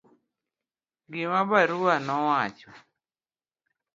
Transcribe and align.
gima 1.11 1.41
barua 1.49 1.95
nowacho 2.05 2.69